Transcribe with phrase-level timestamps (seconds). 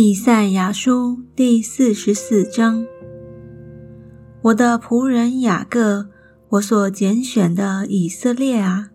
[0.00, 2.86] 以赛亚书第四十四章：
[4.42, 6.06] 我的仆人雅各，
[6.50, 8.90] 我所拣选的以色列啊，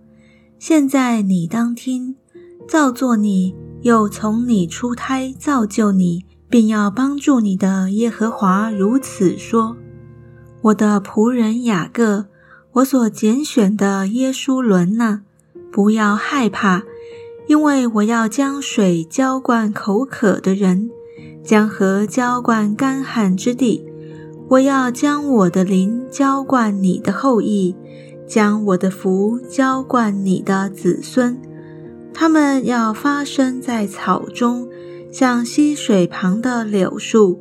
[0.58, 2.16] 现在你当听，
[2.66, 9.76] 造作你又从你出胎造就你，并要帮助你的耶和华如此说：
[10.62, 12.28] 我的仆人雅各，
[12.76, 15.24] 我所拣选的耶稣伦呐，
[15.70, 16.84] 不要害怕。
[17.48, 20.90] 因为我要将水浇灌口渴的人，
[21.44, 23.86] 将河浇灌干旱之地。
[24.50, 27.76] 我要将我的灵浇灌你的后裔，
[28.28, 31.38] 将我的福浇灌你的子孙。
[32.14, 34.68] 他们要发生在草中，
[35.12, 37.40] 像溪水旁的柳树。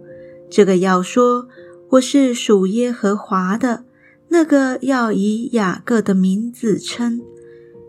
[0.50, 1.46] 这个要说
[1.90, 3.84] 我是属耶和华的，
[4.28, 7.20] 那个要以雅各的名字称。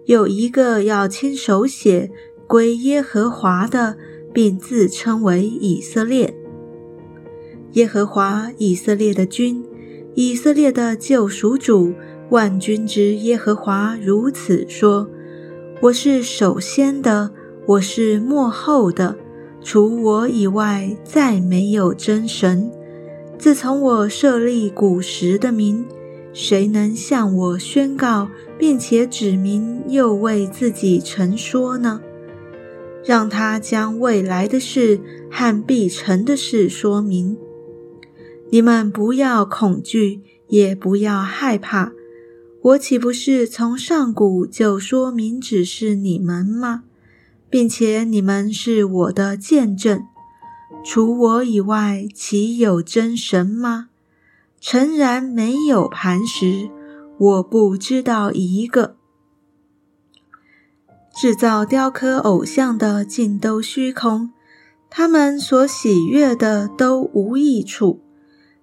[0.05, 2.11] 有一个要亲手写
[2.45, 3.95] 归耶和华的，
[4.33, 6.35] 并自称为以色列。
[7.73, 9.63] 耶和华以色列的君，
[10.13, 11.93] 以色列的救赎主，
[12.29, 15.09] 万军之耶和华如此说：
[15.81, 17.31] 我是首先的，
[17.65, 19.15] 我是末后的，
[19.63, 22.69] 除我以外再没有真神。
[23.39, 25.85] 自从我设立古时的名。
[26.33, 32.01] 谁能向我宣告，并且指明又为自己陈说呢？
[33.05, 37.37] 让他将未来的事和必成的事说明。
[38.49, 41.91] 你们不要恐惧，也不要害怕。
[42.61, 46.83] 我岂不是从上古就说明指示你们吗？
[47.49, 50.01] 并且你们是我的见证。
[50.85, 53.89] 除我以外，岂有真神吗？
[54.65, 56.69] 诚然没有磐石，
[57.17, 58.95] 我不知道一个
[61.13, 64.31] 制造雕刻偶像的尽都虚空，
[64.89, 67.99] 他们所喜悦的都无益处，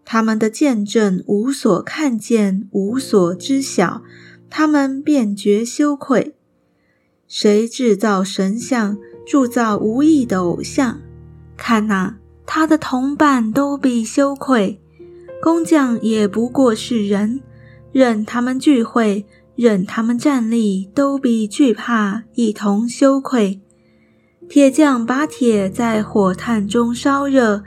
[0.03, 4.03] 他们的见证无所看见，无所知晓，
[4.49, 6.35] 他们便觉羞愧。
[7.29, 8.97] 谁制造神像，
[9.27, 10.99] 铸造无益的偶像？
[11.59, 14.81] 看哪，他的同伴都必羞愧。
[15.43, 17.41] 工匠也不过是人，
[17.93, 19.25] 任他们聚会，
[19.57, 23.61] 任他们站立，都必惧怕，一同羞愧。
[24.49, 27.63] 铁匠把铁在火炭中烧热，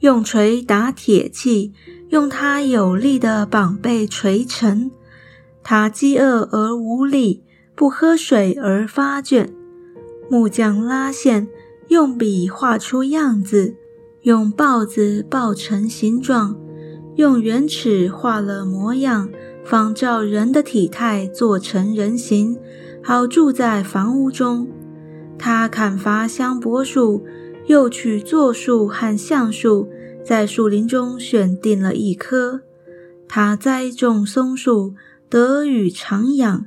[0.00, 1.72] 用锤打铁器，
[2.08, 4.90] 用他有力的膀背锤沉。
[5.62, 7.44] 他饥饿而无力，
[7.76, 9.48] 不喝水而发倦。
[10.28, 11.46] 木匠拉线，
[11.88, 13.76] 用笔画出样子，
[14.22, 16.56] 用刨子刨成形状。
[17.16, 19.28] 用圆尺画了模样，
[19.64, 22.56] 仿照人的体态做成人形，
[23.02, 24.68] 好住在房屋中。
[25.38, 27.22] 他砍伐香柏树，
[27.66, 29.88] 又取柞树和橡树，
[30.24, 32.60] 在树林中选定了一棵。
[33.28, 34.94] 他栽种松树，
[35.28, 36.66] 得与常养。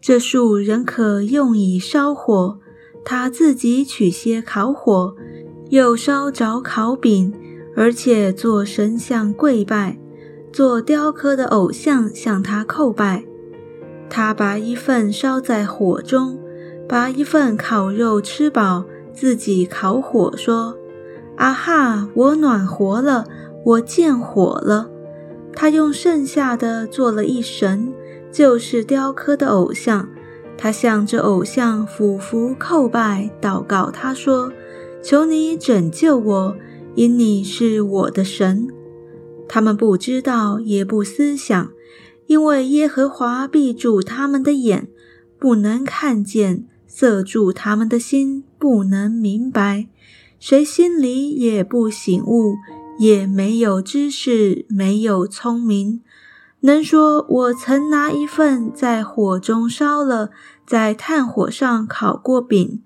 [0.00, 2.58] 这树仍可用以烧火。
[3.04, 5.14] 他自己取些烤火，
[5.70, 7.32] 又烧着烤饼。
[7.76, 9.98] 而且做神像跪拜，
[10.52, 13.24] 做雕刻的偶像向他叩拜。
[14.08, 16.38] 他把一份烧在火中，
[16.88, 20.76] 把一份烤肉吃饱，自己烤火说
[21.38, 23.24] ：“啊哈，我暖和了，
[23.64, 24.90] 我见火了。”
[25.54, 27.92] 他用剩下的做了一神，
[28.32, 30.08] 就是雕刻的偶像。
[30.58, 34.52] 他向着偶像俯伏叩拜，祷告他说
[35.02, 36.56] ：“求你拯救我。”
[36.96, 38.68] 因你是我的神，
[39.48, 41.70] 他们不知道也不思想，
[42.26, 44.88] 因为耶和华闭住他们的眼，
[45.38, 49.88] 不能看见；塞住他们的心，不能明白。
[50.38, 52.56] 谁心里也不醒悟，
[52.98, 56.00] 也没有知识，没有聪明，
[56.60, 60.30] 能说我曾拿一份在火中烧了，
[60.66, 62.82] 在炭火上烤过饼，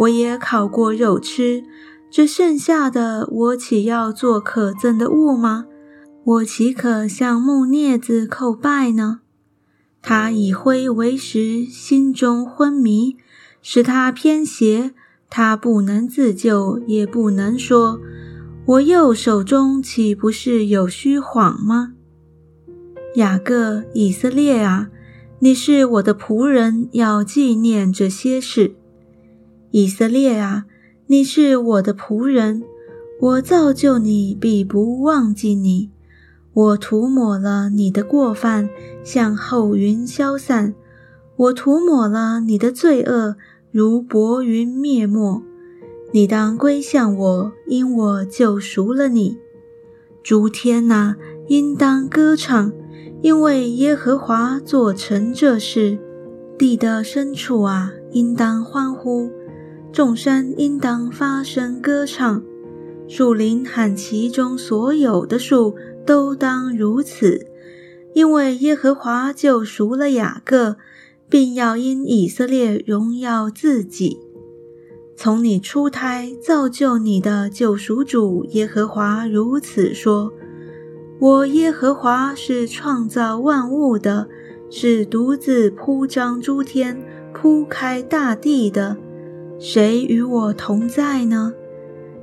[0.00, 1.64] 我也烤过肉吃。
[2.10, 5.66] 这剩下的，我岂要做可憎的物吗？
[6.24, 9.20] 我岂可向木镊子叩拜呢？
[10.02, 13.16] 他以灰为食，心中昏迷，
[13.60, 14.94] 使他偏斜。
[15.30, 18.00] 他不能自救，也不能说
[18.64, 21.92] ：“我右手中岂不是有虚谎吗？”
[23.16, 24.88] 雅各，以色列啊，
[25.40, 28.74] 你是我的仆人，要纪念这些事。
[29.70, 30.64] 以色列啊。
[31.10, 32.62] 你是我的仆人，
[33.18, 35.88] 我造就你，必不忘记你。
[36.52, 38.68] 我涂抹了你的过犯，
[39.02, 40.74] 向后云消散；
[41.36, 43.36] 我涂抹了你的罪恶，
[43.72, 45.42] 如薄云灭没。
[46.12, 49.38] 你当归向我，因我救赎了你。
[50.22, 51.16] 诸天哪，
[51.46, 52.70] 应当歌唱，
[53.22, 55.98] 因为耶和华做成这事。
[56.58, 59.30] 地的深处啊，应当欢呼；
[59.92, 62.42] 众山应当发声歌唱，
[63.08, 65.74] 树林和其中所有的树
[66.06, 67.46] 都当如此，
[68.14, 70.76] 因为耶和华救赎了雅各，
[71.28, 74.18] 并要因以色列荣耀自己。
[75.16, 80.32] 从你出胎造就你的救赎主耶和华如此说
[81.18, 84.28] ：“我耶和华是创造万物的，
[84.70, 87.02] 是独自铺张诸天、
[87.34, 88.96] 铺开大地的。
[89.58, 91.52] 谁与我同在呢？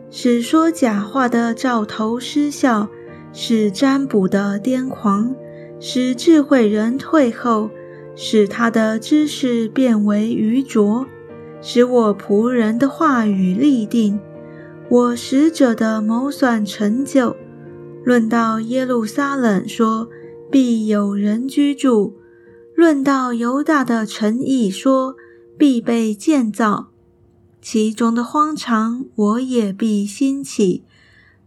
[0.10, 2.88] 使说假话的兆头失效，
[3.34, 5.36] 使占卜的癫狂，
[5.80, 7.70] 使智慧人退后，
[8.16, 11.06] 使他的知识变为愚拙。”
[11.62, 14.20] 使我仆人的话语立定，
[14.88, 17.36] 我使者的谋算成就。
[18.04, 20.08] 论到耶路撒冷，说
[20.52, 22.14] 必有人居住；
[22.76, 25.16] 论到犹大的城邑，说
[25.58, 26.92] 必被建造。
[27.68, 30.84] 其中的荒场，我也必兴起。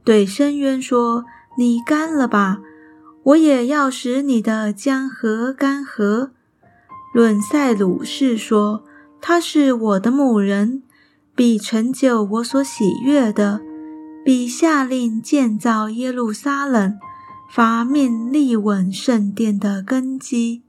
[0.03, 1.25] 对深渊说
[1.56, 2.59] ：“你干了吧！”
[3.23, 6.31] 我也要使你的江河干涸。
[7.15, 8.82] 论塞鲁士说。
[9.20, 10.82] 他是我的牧人，
[11.35, 13.61] 必成就我所喜悦的，
[14.25, 16.99] 必下令建造耶路撒冷，
[17.50, 20.62] 发命立稳圣殿的根基。